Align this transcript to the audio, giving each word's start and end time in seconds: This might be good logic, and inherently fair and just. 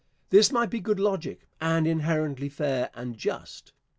This 0.31 0.51
might 0.51 0.71
be 0.71 0.79
good 0.79 0.99
logic, 0.99 1.47
and 1.61 1.85
inherently 1.85 2.49
fair 2.49 2.89
and 2.95 3.15
just. 3.15 3.71